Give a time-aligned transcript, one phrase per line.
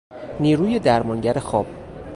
[0.39, 1.67] نیروی درمانگر خواب